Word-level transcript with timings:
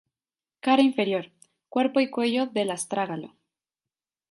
Cara 0.61 0.81
inferior: 0.83 1.29
Cuerpo 1.69 1.99
y 1.99 2.09
cuello 2.09 2.47
del 2.47 2.71
astrágalo. 2.71 3.35